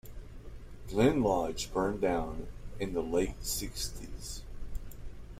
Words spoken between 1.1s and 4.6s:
Lodge burned down in the late sixties.